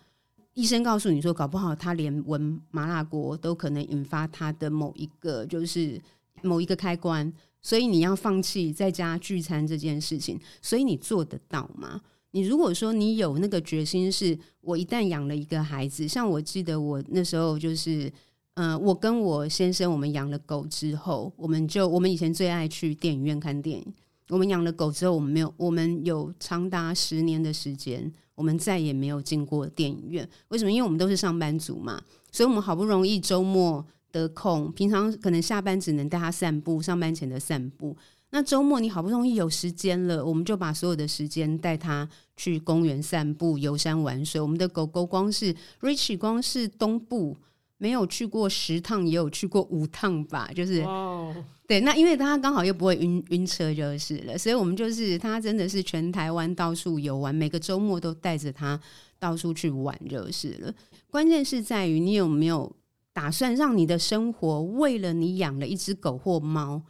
[0.54, 6.00] 医生告诉你说，搞不好他连闻麻辣锅都可能引发他的某一个就是
[6.40, 10.40] 某一个开关，所以你要放弃在家聚餐这件事情。
[10.62, 12.00] 所以你做得到吗？
[12.30, 18.10] 你如果说你有那个决心，是我一旦养了一个孩子，像我记得我那时候就是。
[18.58, 23.84] 嗯、呃，我跟我先生，我们养了狗之后，我们就我们以前最爱去电影院看电影。
[24.28, 30.28] 我们养了狗之后，我们没有，我们有长达十年的时间，我们再也没有进过电影院。
[30.48, 30.70] 为什么？
[30.70, 37.96] 因为我们都是上班族嘛，所以我们好不容易周末得空，平常可能下班只能带它散步，上班前的散步。
[38.30, 44.40] 那周末你好不容易有时间了，我们就把所有的时间带它去公园散步、游山玩水。
[44.40, 47.36] 我们的狗狗光是 Richie，光是东部。
[47.78, 50.80] 没有去过十趟，也有去过五趟吧，就是。
[50.82, 51.34] 哦
[51.68, 58.80] 对，那因为他刚好又不会晕晕车就是了，所以我们就是他真的是全台湾到处游玩，每个周末都带着他
[59.18, 60.72] 到处去玩就是了。
[61.10, 62.72] 关键是在于你有没有
[63.12, 66.80] 打算让你的生活为了你养了一只狗或猫，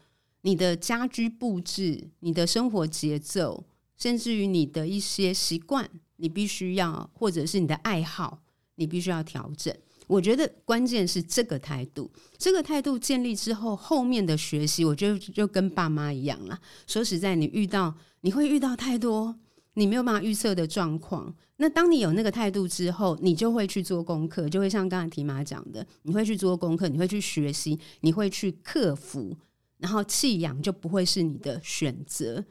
[0.42, 3.64] 你的家居布置、你的生活节奏，
[3.96, 8.42] 甚至于你的一些习惯，你必须要，或者是你的爱好，
[8.74, 9.74] 你必须要调整。
[10.06, 16.58] 我觉得关键是这个态度，这个态度建立之后，后面的学习，我觉得就跟爸妈一样了。
[16.86, 19.34] 说实在，你遇到你会遇到太多
[19.74, 21.34] 你没有办法预测的状况。
[21.58, 29.34] 那当你有那个态度之后，你就会去做功课，就会像刚才提妈讲的，你会去做功课，你会去学习，你会去克服，
[29.78, 32.44] 然后弃养就不会是你的选择。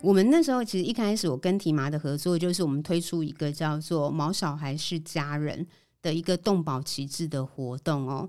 [0.00, 5.66] 我们那时候其实一开始，我跟提玛的合作就是我们推出一个叫做“毛小孩是家人”
[6.00, 8.28] 的一个动保旗帜的活动哦。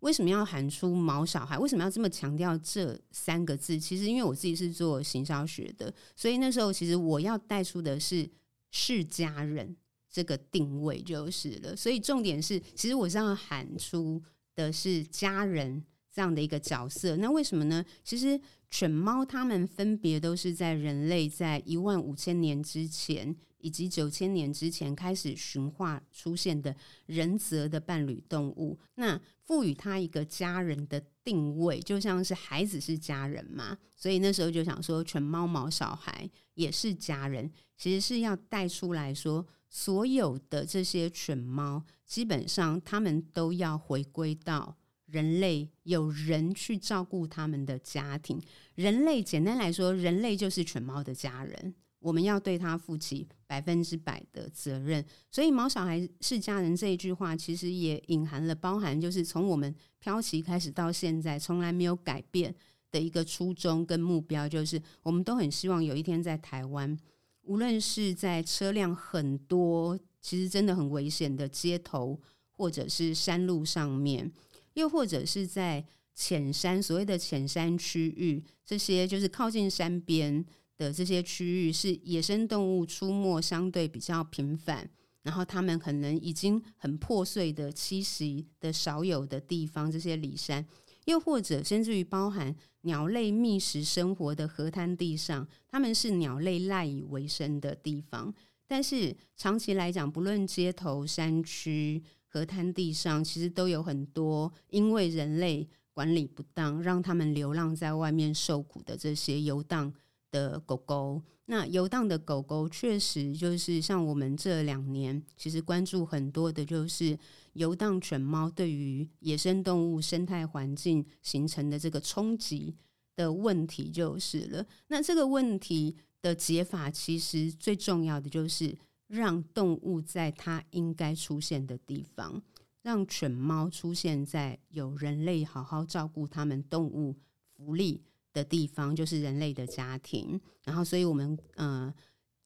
[0.00, 1.56] 为什么要喊出“毛小孩”？
[1.60, 3.78] 为什么要这么强调这三个字？
[3.78, 8.28] 其实因为我自己是做行销学的，所以那时候其实我要带出的是
[8.72, 9.76] “是家人”
[10.10, 11.76] 这个定位就是了。
[11.76, 14.20] 所以重点是，其实我是要喊出
[14.56, 15.84] 的是家人
[16.16, 17.14] 这样的一个角色。
[17.18, 17.84] 那为什么呢？
[18.02, 18.40] 其实。
[18.68, 26.74] 犬猫，它们分别都是在人类在一万五千年之前以及九千年之前开始驯化出现的
[27.06, 28.76] 人择的伴侣动物。
[28.96, 33.78] 那赋予它一个家人的定位，就像是孩子是家人嘛。
[33.94, 37.48] 所以那时候就想说，犬猫毛小孩也是家人，
[37.78, 44.76] 其实是要带出来说，所有的这些犬猫，基本上它们都要回归到。
[45.06, 48.40] 人类有人去照顾他们的家庭，
[48.74, 55.04] 人类简单来说，人类就是犬猫的家人，我们要对他负起百分之百的责任。
[55.30, 62.52] 所以，毛小孩是家人这一句话，其实也隐含了包含，就是从我们飘起开始到现在，从来没有改变
[62.90, 66.98] 的一个初衷跟目标，就是我们都很希望有一天在台湾，
[67.42, 74.32] 无论是在车辆很多，其实真的很危险的街头，或者是山路上面。
[74.76, 75.84] 又或者是在
[76.14, 80.44] 浅山，所谓的浅山区域，这些就是靠近山边
[80.76, 84.88] 的这些区域，是野生动物出没相对比较频繁，
[85.22, 90.66] 然后他们可能已经很破碎的栖息的少有的地方，这些里山，
[91.06, 98.32] 又或者甚至于包含鸟类觅食生活的河滩地上，他们是鸟类赖以为生的地方。
[98.68, 102.02] 但是长期来讲，不论街头、山区。
[102.28, 109.92] 河滩地上其实都有很多因为人类管理不当，让他们流浪在外面受苦的这些游荡
[110.30, 111.22] 的狗狗。
[111.46, 117.18] 那游荡的狗狗确实就是像我们这两年其实关注很多的，就是
[117.54, 122.74] 游荡犬猫对于野生动物生态环境形成的这个冲击
[123.14, 124.66] 的问题就是了。
[124.88, 128.76] 那这个问题的解法，其实最重要的就是。
[129.06, 132.42] 让动物在它应该出现的地方，
[132.82, 137.14] 让犬猫出现在有人类好好照顾它们动物
[137.54, 140.40] 福利的地方，就是人类的家庭。
[140.64, 141.94] 然后，所以我们呃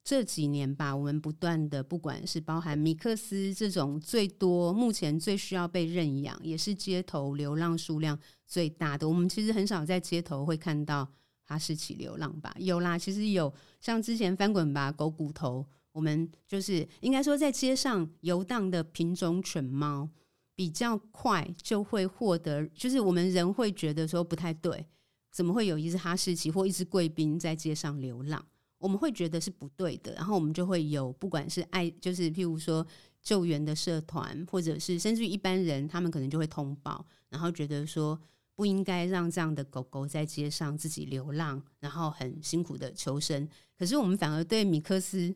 [0.04, 9.08] 这几年吧，我们不断的，不管是包含米克斯这种最多、目前最需要被认养，也是街头流浪数量最大的。
[9.08, 11.10] 我们其实很少在街头会看到
[11.42, 12.54] 哈士奇流浪吧？
[12.58, 15.66] 有啦，其实有，像之前翻滚吧狗骨头。
[15.92, 20.08] 我们就是应该说，在街上游荡的品种犬猫
[20.54, 24.86] 比较快就会获得，就是我们人会觉得说不太对，
[25.32, 28.44] 怎么会有一只哈士奇或一只贵宾在街上流浪？
[28.78, 32.86] 我们会觉得是不对的，然后我们就会有不管是爱，就是譬如说
[33.20, 38.18] 救援的社团，或者是甚至于一般人，他们可能就会通报，然后觉得说
[38.54, 43.48] 不应该让这样的狗狗在街上自己流浪，然后很辛苦的求生。
[43.76, 45.34] 可是我们反而对米克斯。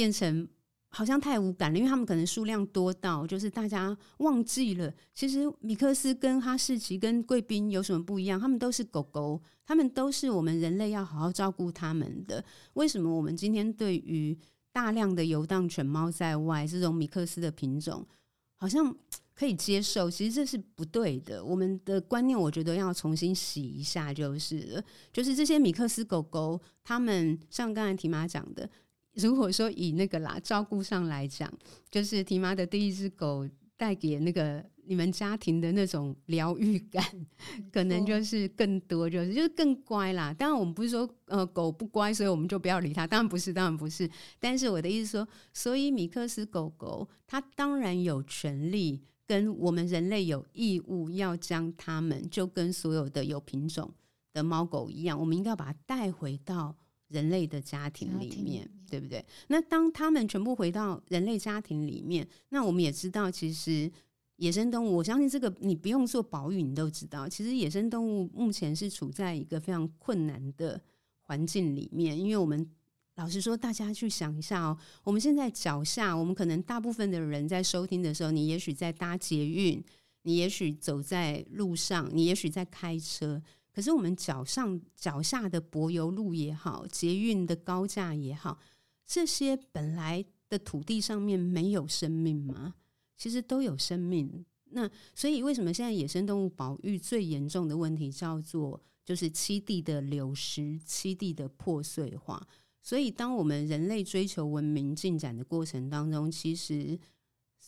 [0.00, 0.48] 变成
[0.88, 8.40] 好像太无感了，因为他们可能数量多到，就是大家忘记了，其实米克斯跟哈士奇跟贵宾有什么不一样？
[8.40, 12.42] 他们都是狗狗，他们都是我们人类要好好照顾他们的。
[12.72, 14.34] 为什么我们今天对于
[14.72, 18.06] 大量的游荡犬猫在外这种米克斯的品种，
[18.56, 18.96] 好像
[19.36, 20.10] 可以接受？
[20.10, 21.44] 其实这是不对的。
[21.44, 24.82] 我们的观念，我觉得要重新洗一下，就是了，
[25.12, 28.68] 就是这些米克斯狗狗，他们像刚才提妈讲的。
[29.14, 31.52] 如果说以那个啦照顾上来讲，
[31.90, 37.04] 就是提妈的第一只狗带给那个你们家庭的那种疗愈感，
[37.72, 40.32] 可能就是更多，就是就是更乖啦。
[40.34, 43.06] 当然，我们不是说呃狗不乖，所以我们就不要理它。
[43.06, 44.08] 当然不是，当然不是。
[44.38, 53.92] 但是我的意思说，所以米克斯狗狗它当然有权利，跟我们人类有义务要将它们，就跟所有的有品种
[54.32, 56.76] 的猫狗一样，我们应该要把它带回到
[57.08, 59.24] 人类的家庭，里面对不对？
[59.46, 63.90] 那当他们全部回到人类家庭里面，那我们也知道，其实。
[64.40, 67.28] 野生动物，我相信这个你不用做保育，你都知道。
[67.28, 70.80] 其实野生动物目前是处在一个非常困难的
[71.20, 72.66] 环境里面，因为我们
[73.16, 79.84] 老实说，大家去想一下哦，我们现在脚下，我们可能大部分的人在收听的时候，你也许在搭捷运，
[80.22, 83.42] 你也许走在路上，你也许在开车，
[83.74, 88.58] 可是我们脚上脚下的柏油路也好，捷运的高架也好，
[89.06, 92.74] 这些本来的土地上面没有生命吗？
[93.16, 102.46] 其实都有生命，那所以为什么现在野生动物保育最严重的问题叫做就是栖地的流失、栖地的破碎化？
[102.82, 106.98] 所以当我们人类追求文明进展的过程当中，其实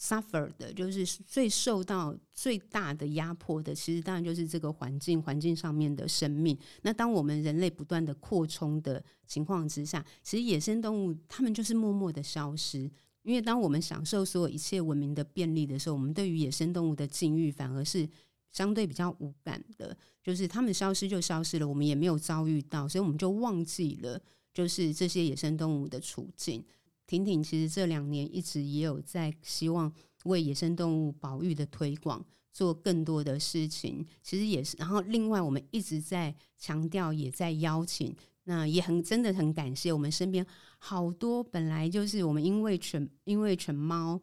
[0.03, 6.59] suffer 的就是最受到最大的压迫的，其实当然就是这个环境环境上面的生命。
[6.83, 12.91] 那当我们人类不断的扩充的情况之下，其实野生动物它们就是默默的消失。
[13.23, 18.09] 因为当我们享受所有一切文明的便利的时候，我们对于野生动物的境遇反而是
[18.51, 24.21] 相对比较无感的，就是它们消失就消失了，我们也没有遭遇到，所以我们就忘记了，
[24.53, 26.65] 就是这些野生动物的处境。
[27.07, 29.93] 婷婷其实这两年一直也有在希望
[30.25, 34.77] 为野生动物保育的推广做更多的事情，其实也是。
[34.79, 38.15] 然后另外我们一直在强调，也在邀请。
[38.45, 40.45] 那也很真的很感谢我们身边
[40.79, 44.21] 好多本来就是我们因为犬因为犬猫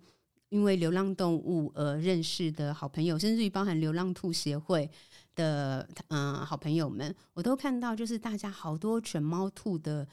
[0.49, 4.89] 因为流浪动物而认识的好朋友，甚至于包含流浪兔协会
[5.35, 10.05] 的嗯、呃、好朋友们，我都看到就是大家好多犬猫兔的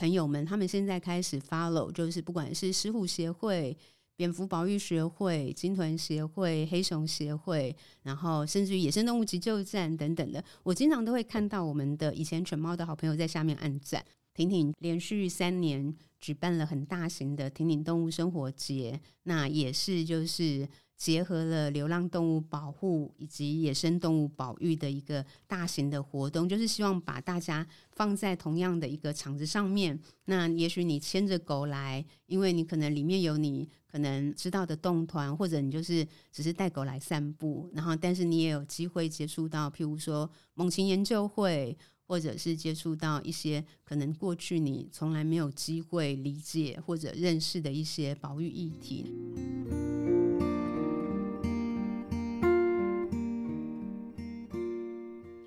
[0.00, 3.76] 朋友们，他们现在开始 follow，就是不管是狮虎协会。
[4.16, 14.02] 蝙蝠保育学会、鲸豚协会、黑熊协会，然后甚至于野生动物急救站等等的，我经常都会看到我们的以前犬猫的好朋友在下面按赞。
[14.34, 20.66] 婷婷连续三年举办了很大型的婷婷动物生活节，那也是就是。
[21.00, 29.98] 结合了流浪动物保护以及野生动物保育的一个大型的活动，就是希望把大家放在同样的一个场子上面。
[30.26, 41.74] 那也许你牵着狗来，因为你可能里面有你可能知道的动团，或者你就是只是带狗来散步，然后但是你也有机会接触到，譬如说猛禽研究会，
[42.06, 49.06] 或者是接触到一些可能过去你从来没有机会理解或者认识的一些保育议题。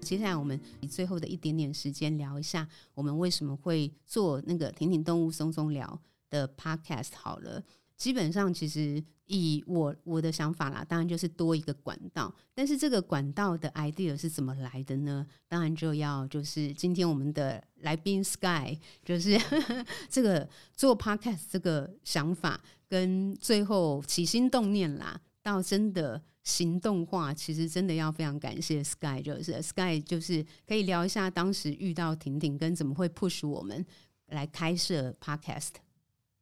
[0.04, 7.12] 接下来，我们以最后的一点点时间聊一下，我们为什么会做那个“婷婷动物松松聊”的 podcast。
[7.16, 7.64] 好了，
[7.96, 12.34] 基本上其实以我我的想法啦，当然就是多一个管道。
[12.54, 15.26] 但是这个管道的 idea 是怎么来的呢？
[15.48, 19.40] 当然就要就是今天我们的来宾 Sky，就是
[20.10, 26.22] 这个做 podcast 这个想法，跟最后起心动念啦，到真的。
[26.44, 33.86] 行动化其实真的要非常感谢 Sky，就是 Sky，就是可以聊一下当时遇到婷婷跟怎么会 push 我们
[34.28, 35.76] 来开设 Podcast。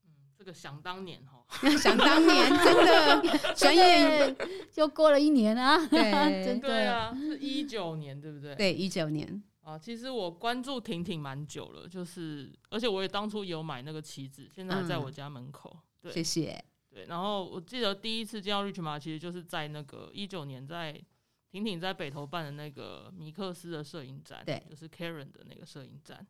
[0.04, 1.46] 嗯，这个想当年哈，
[1.78, 4.36] 想当年真的转眼
[4.72, 6.12] 就过了一年啊，对，
[6.44, 8.56] 真的对啊，是一九年对不对？
[8.56, 15.70] 对，一九年啊，其实我关注婷婷蛮久了，就是而且我也当初有买那个旗子，现在还在我家门口。
[15.76, 16.66] 嗯、对，谢谢。
[16.94, 21.02] 对，然后我记得第一次见到 Rich 其实就是在那个一九年，在
[21.50, 26.28] 婷婷在北投办的那个米克斯的摄影展，对，就是 Karen 的那个摄影展。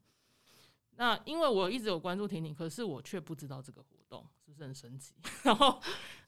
[0.98, 5.16] 那因为我一直有关注婷婷，可是我却不知道这个活动，是不是很神奇？
[5.42, 5.82] 然后，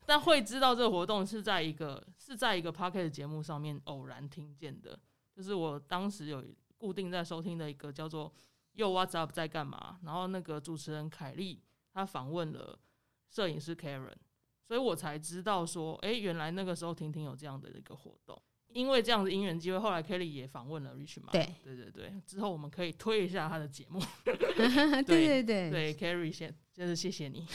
[0.03, 4.99] 但会知道这个活动是在一个是在一个 Podcast 节目上面偶然听见的，
[5.35, 6.43] 就是我当时有
[6.77, 8.33] 固定在收听的一个叫做
[8.73, 9.99] Yo What's Up 在干嘛？
[10.01, 11.61] 然后那个主持人凯莉
[11.93, 12.79] 她访问了。
[13.33, 14.13] 摄影师 Karen，
[14.67, 18.39] 所以我才知道说，哎、欸，原来那个时候婷婷有这样的一个活动。
[18.69, 21.29] 因为这样的因缘机会，后来 Kelly 也访问了 Rich 嘛。
[21.31, 24.01] 对对对对，之后我们可以推一下他的节目。
[24.25, 27.45] 对对对对，Kelly 先，就是谢谢你。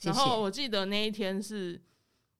[0.00, 1.78] 然后我记得那一天是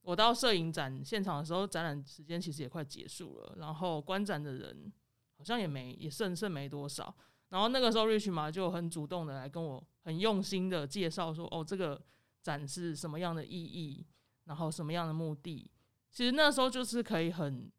[0.01, 4.91] 我到摄影展现场的时候，展览时间其实也快结束了，然后观展的人
[5.37, 7.15] 好像也没也剩剩没多少。
[7.51, 12.01] 然后那个时候 Rich 嘛就很主动的来跟我很用心的介绍说，哦，这个。
[12.45, 14.05] 展示什么样的意义，
[14.45, 15.71] 然后什么样的目的，
[16.13, 17.73] 其实那时候就是可以很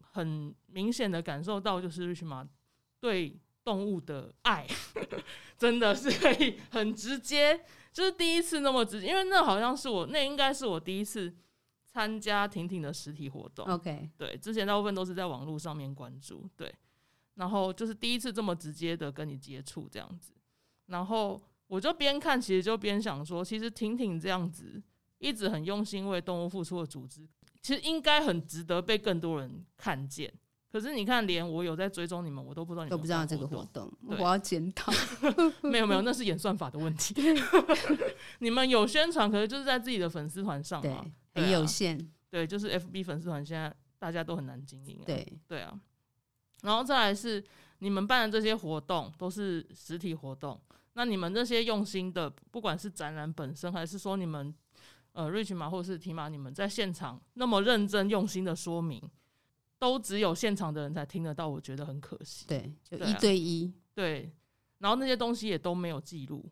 [0.00, 2.48] 很明显的感受到，就是 Richmar
[2.98, 4.66] 对动物的爱，
[5.58, 11.36] 真的是可以很直接，就是第一次那么直接，因为那好像是我，那应该是我第一次
[11.84, 13.66] 参加婷婷的实体活动。
[13.66, 16.74] OK，对，之前大部分都是在网络上面关注，对，
[17.34, 20.32] 然后就是第一次这么直接的跟你接触这样子，
[20.86, 21.38] 然后
[21.68, 24.82] 我就边看，其实就边想说，其实婷婷这样子
[25.18, 27.26] 一直很用心为动物付出的组织，
[27.62, 30.32] 其实应该很值得被更多人看见。
[30.70, 34.92] 可是你看，连我有在追踪你们，我都不知道你们都不知道这个活动，我要检讨。
[35.62, 37.14] 没有没有，那是演算法的问题。
[38.40, 41.98] 你们有宣传，可是就是在自己的粉丝团上嘛，对，很有限。
[42.28, 45.04] 对，就是 FB 粉丝团现在大家都很难经营啊。
[45.06, 45.80] 对对啊，
[46.60, 47.42] 然后再来是
[47.78, 50.60] 你们办的这些活动都是实体活动，
[50.98, 54.52] 那你们这些用心的，不管是展览本身，还是说你们
[55.12, 59.00] 呃 Richmar 或是 Timar，你们在现场那么认真用心的说明。
[59.78, 62.44] 都只有现场的人才听得到，我觉得很可惜。
[62.48, 63.72] 对，就一对一。
[63.94, 64.28] 对，
[64.78, 66.44] 然后那些东西也都没有记录，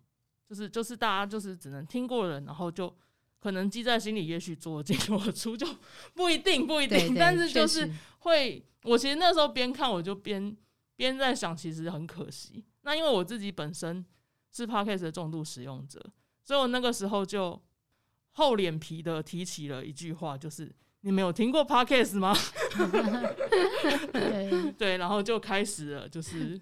[0.49, 2.97] 就是就是大家就是只能听过人，然后就
[3.40, 5.66] 可能记在心里，也许做进而出就
[6.14, 8.64] 不一定不一定，但是就是会。
[8.84, 10.57] 我其实那时候边看我就边
[10.94, 12.64] 边在想，其实很可惜。
[12.82, 14.07] 那因为我自己本身
[14.57, 16.00] 是 Podcast 的重度使用者，
[16.42, 17.61] 所以我那个时候就
[18.32, 20.74] 厚脸皮的提起了一句话，就是。
[21.02, 22.34] 你没有听过 Podcast 吗？
[24.12, 26.61] 对对，然后就开始了，就是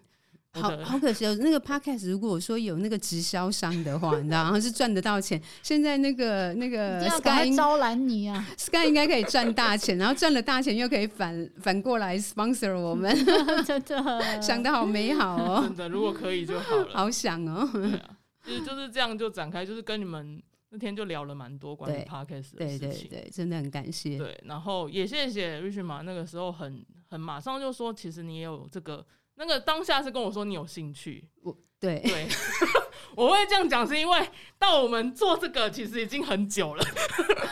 [0.54, 1.36] 好 好可惜哦。
[1.40, 5.40] 那个 Podcast 如果说有那个直销商的话，你知道，然后是赚得到钱。
[5.62, 13.14] 现在那个那个 Sky 招揽你啊， Sky 应该可以赚大钱，然后赚了大钱又可以反反过来 sponsor 我们，
[13.64, 15.64] 真的想得好美好哦。
[15.66, 16.88] 真的，如果可以就好了。
[16.92, 17.68] 好想哦。
[17.72, 18.10] 对啊，
[18.44, 20.42] 其实就是这样就展开，就是跟你们。
[20.70, 24.18] 那天就聊了蛮多关于 Podcast 的事情，对对对，真的很感谢。
[24.18, 29.06] 对，然后也谢谢 Richmar 那个时候很很马上就说，其实你也有这个，
[29.36, 32.00] 那个当下是跟我说你有兴趣，我对。
[32.00, 32.26] 对，
[33.16, 34.28] 我会这样讲是因为
[34.58, 36.84] 到我们做这个其实已经很久了。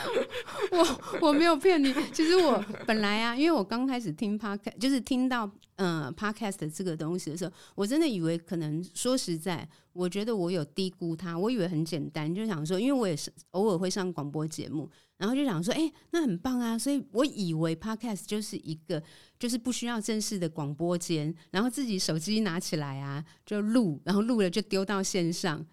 [0.73, 9.69] 我我没有骗你，其实我本来啊，因为我刚开始听 Podcast，就是听到嗯、Podcast 这个东西的时候，我真的以为可能说实在。
[9.95, 19.03] 我觉得我有低估它，我以为很简单，就想说，因为我也是偶尔会上广播节目，然后就想说，哎、那很棒啊，所以我以为 Podcast 就是一个
[19.39, 25.67] 就是不需要正式的广播间，然后自己手机拿起来啊就录，然后录了就丢到线上。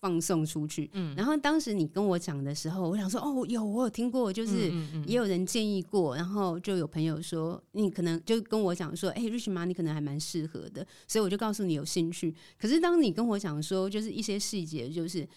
[0.00, 4.70] 放送出去，嗯，然后当时你跟我讲的时候，我想说，哦，有我有听过，就是
[5.06, 12.34] 也有人建议过，然后就有朋友说，你可能就跟我讲说，哎，Richmar，你可能还蛮适合的，所以我就告诉你有兴趣。
[12.56, 15.28] 可是当你跟我讲说，就是一些细节，就是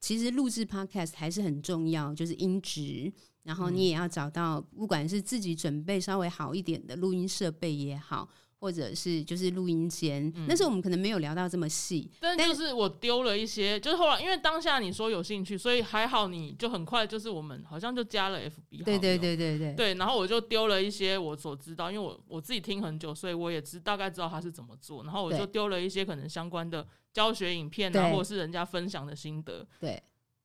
[0.00, 3.12] 其实录制 Podcast 还是很重要，就是音质，
[3.42, 8.28] 然后你也要找到，不管是自己准备稍微好一点的录音设备也好。
[8.58, 19.74] 或者是就是录音间，那时候我们可能没有聊到这么细，但就是我丢了一些，就是后来因为当下你说有兴趣，所以还好你就很快就是我们好像就加了 FB，对对对对对。
[19.74, 30.02] 对，然后我就丢了一些我所知道，因为我我自己听很久，所以我也知大概知道他是怎么做，然后我就丢了一些可能相关的教学影片啊，或者是人家分享的心得，对，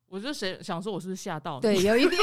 [0.09, 1.61] 我就谁想说我是不是吓到你？
[1.61, 2.21] 对，有一点，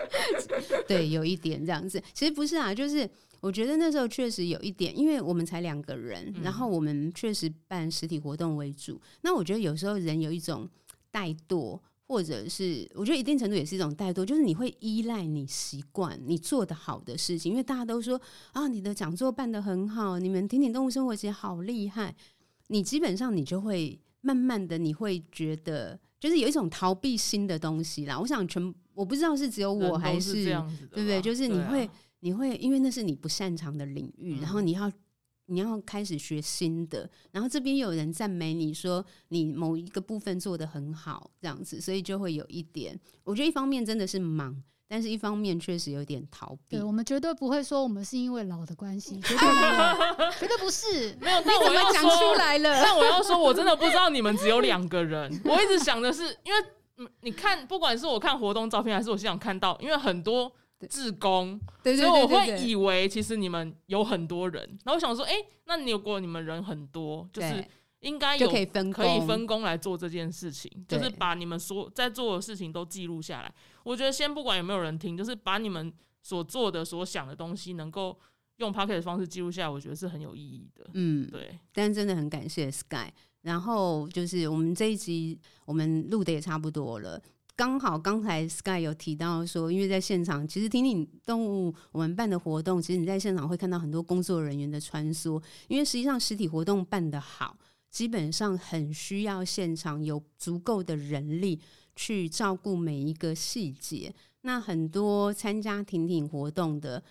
[0.86, 3.08] 对，有一点这样子，其实不是啊，就是。
[3.40, 9.00] 我觉得那时候确实有一点，因为我们才两个人，然后我们确实办实体活动为主。
[9.22, 10.68] 那我觉得有时候人有一种
[11.12, 18.20] 怠惰，或者是我觉得一定程度也是一种怠惰，就是你会依赖你习惯你做的好的事情，因为大家都说
[18.52, 22.14] 啊，你的讲座办得很好，你们听听动物生活节好厉害，
[22.66, 28.18] 你基本上你就会慢慢的你会觉得就是有一种逃避新的东西啦。
[28.18, 30.54] 我想全我不知道是只有我还是，对
[30.90, 31.22] 不对？
[31.22, 31.88] 就是你会。
[32.20, 34.90] 你会因为那是你不擅长的领域，嗯、然后你要
[35.46, 42.98] 你要开始学新的，然后这边有人赞美你说你某一个部分做得很好，这样子，所以就会有一点。
[43.24, 46.76] 我觉得一方面真的是忙，但是一方面确实有点逃避。
[46.76, 51.16] 对，我们绝对不会说我们是因为老的关系，绝对没有，绝对不是。
[51.22, 52.82] 没有，但我要讲出来了。
[52.82, 55.40] 但我要说，我真的不知道你们只有两个人。
[55.44, 60.52] 我一直想的是，因为你看，不管是我看活动照片，还是我现场看到，因为很多。
[60.86, 67.64] 志工，所以我会以为其实你们有很多人，然后我想说，哎、欸，那你如果你们人很多，就是
[68.00, 73.52] 应该有可以分可以分工来做这件事情，就是把你们所在做的事情都记录下来。
[73.82, 78.16] 我觉得先不管有没有人听，就是把你们所做的、所想的东西，能够
[78.58, 80.88] 用 p o c k e t 的方式记录下来，我觉得是很有意义的。
[80.94, 81.58] 嗯，对。
[81.72, 83.10] 但是真的很感谢 Sky，
[83.42, 87.20] 然后就是我们这一集我们录的也差不多了。
[87.58, 95.42] 刚好刚才 Sky 有提到说，因为在现场，其实挺挺动物我们办的活动，其实你在现场会看到很多工作人员的穿梭。
[95.66, 97.58] 因为实际上实体活动办得好，
[97.90, 101.58] 基本上很需要现场有足够的人力
[101.96, 104.14] 去照顾每一个细节。
[104.42, 107.02] 那很多参加挺挺活动的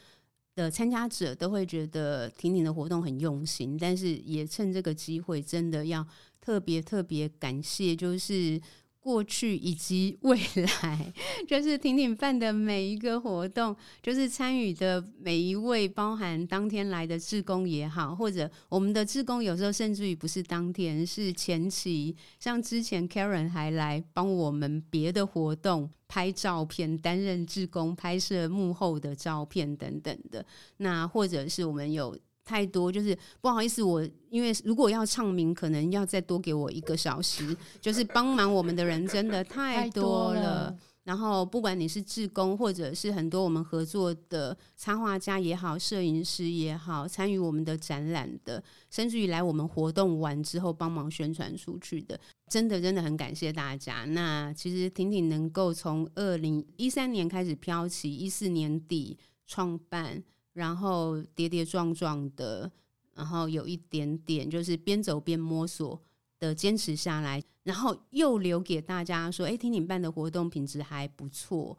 [0.55, 6.07] 的参加者都会觉得挺挺的活动很用心，但是也趁这个机会，真的要
[6.39, 8.61] 特别特别感谢，就是。
[9.07, 10.37] 过去以及未
[10.81, 11.13] 来，
[11.47, 30.45] 就是挺挺办的每一个活动，就是参与的每一位，包含当天来的志工也好，或者我们的志工有时候甚至于不是当天，是前期，像之前 Karen 还来帮我们别的活动拍照片，担任志工拍摄幕后的照片等等的，
[30.75, 32.19] 那或者是我们有。
[32.47, 37.55] 太多就是不好意思，我因为如果要唱名，可能要再多给我一个小时。
[37.81, 40.41] 就是帮忙我们的人真的太多了。
[40.41, 40.77] 多了。
[41.03, 52.19] 然后不管你是志工，或者是很多我们合作的插画家也好，摄影师也好，参与我们的展览的，甚至于来我们活动完之后帮忙宣传出去的，
[52.49, 54.03] 真的真的很感谢大家。
[54.05, 60.23] 那其实婷婷能够从二零一三年开始飘起，一四年底创办。
[60.57, 62.71] 然后跌跌撞撞的，
[63.13, 66.01] 然后有一点点就是边走边摸索
[66.39, 71.77] 的坚持下来，然后又留给大家说：“哎，听你办的活动品质还不错。”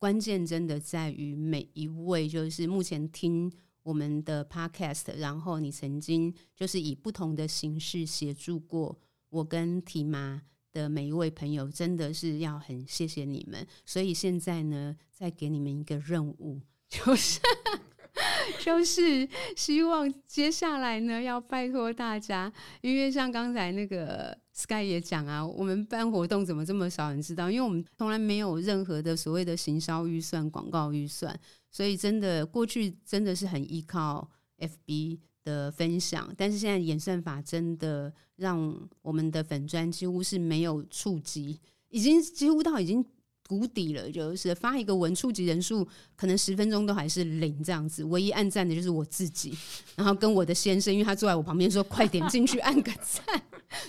[0.00, 10.40] 关键真的在于每一位，就是目前听我们的 Podcast，然后你曾经就是以不同的形式协助过我跟提妈
[10.72, 13.66] 的每一位朋友，真的是要很谢谢你们。
[13.84, 16.62] 所以现在呢，再给你们一个任务。
[16.88, 17.40] 就是，
[18.64, 27.50] 就是希望接下来呢，要拜托大家，因为像刚才那个 Sky 也讲啊，我们办活动怎么这么少人知道？
[27.50, 31.36] 因为我们从来没有任何的所谓的行销预算、广告预算，
[31.70, 43.04] 所以真的过去真的是很依靠 FB 的分享，但是现在演算法真的让我们的粉砖几乎是没有触及，已经几乎到已经。
[43.46, 45.86] 谷底了，就是发一个文，触及人数
[46.16, 48.02] 可能十分钟都还是零这样子。
[48.04, 49.54] 唯一按赞的就是我自己，
[49.96, 53.42] 然后跟我的先生，因为他坐在我旁边说：“快点进去按个赞。”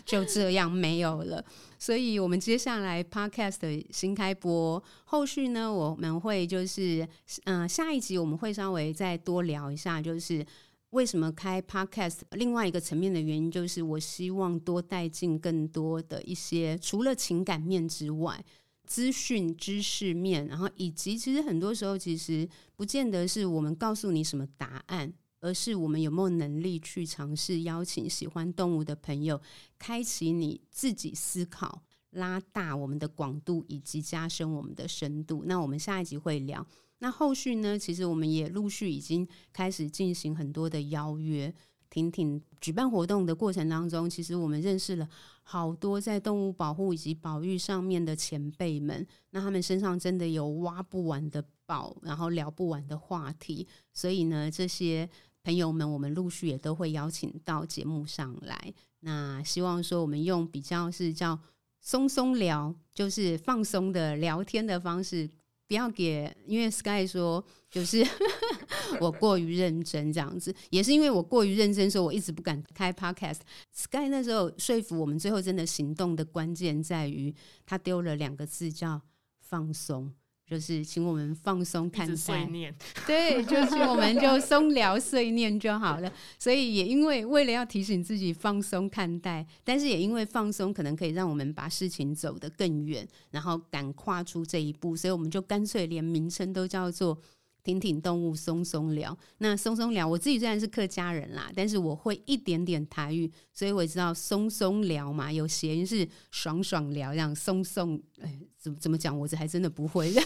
[0.03, 1.43] 就这样没有了。
[1.77, 7.07] 所以我们接下来 Podcast 新开播，后续呢，我们会就是
[7.43, 10.43] 嗯、下一集我们会稍微再多聊一下，就是
[10.89, 12.21] 为什么开 Podcast。
[12.31, 18.43] 另外一个层面的原因，就是我希望多带进更多的一些，除了情感面之外。
[18.85, 29.41] 资讯知识面，然后以及其实很多时候，其实不见得是我们告诉你什么答案，而是我们有没有能力去尝试邀请喜欢动物的朋友，
[29.77, 31.81] 开启你自己思考，
[32.11, 35.43] 拉大我们的广度，以及加深我们的深度。
[35.45, 36.65] 那我们下一集会聊。
[36.99, 37.77] 那后续呢？
[37.77, 41.53] 其实我们也陆续已经开始进行很多的邀约。
[41.95, 45.07] 挺挺举办活动的过程当中，其实我们认识了
[45.43, 53.65] 好多在动物保护以及保育上面的前辈们，那他们身上真的有挖不完的宝，然后聊不完的话题。
[53.93, 55.09] 所以呢，这些
[55.41, 58.73] 朋友们，我们陆续也都会邀请到节目上来。
[58.99, 61.39] 那希望说，我们用比较是叫
[61.79, 65.29] 松松聊，就是放松的聊天的方式。
[65.67, 68.05] 不要给，因为 Sky 说就是
[68.99, 73.39] 我过于认真这样子，也是因为我过于认真，所以我一直不敢开 Podcast。
[73.71, 77.33] Sky 那时候说服我们，最后真的行动的关键在于
[77.65, 79.01] 他丢了两个字叫
[79.39, 80.11] 放松。
[80.47, 82.71] 就是请我们放松看待，碎念
[83.07, 86.13] 对，就是我们就松聊碎念就好了。
[86.37, 97.19] 所以也因为为了要提醒自己放松看待，但是也因为放松可能可以让我们把事情走得更远，然后敢跨出这一步，所以我们就干脆连名称都叫做。
[97.65, 110.11] 挺挺动物松松聊，那松松聊，我自己虽然是客家人啦，但是我会一点点台语，所以我知道松松聊嘛，有谐音是爽爽聊，这样松松，哎，怎么怎么讲，我这还真的不会。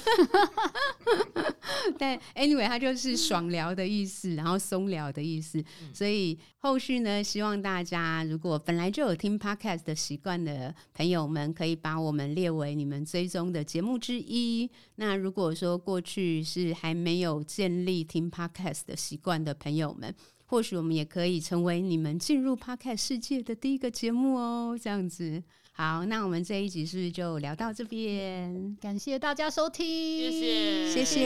[1.98, 5.64] 但 anyway，它就是爽聊的意思，然后松聊的意思。
[5.94, 14.70] 所以后续呢，希望大家如果本来就有听 podcast 的习惯的朋友们，可以把我们列为你们追踪的节目之一。
[14.96, 20.14] 那如果说过去是还没有建立听 podcast 的习惯的朋友们，
[20.46, 24.78] 或许我们也可以成为你们进入 podcast 世界的第一个节目哦。
[24.80, 25.44] 这样子。
[25.80, 28.76] 好，那我们这一集是不是就聊到这边？
[28.82, 29.88] 感谢大家收听，
[30.30, 31.26] 谢谢，谢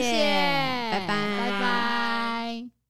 [0.92, 2.83] 拜拜，拜拜。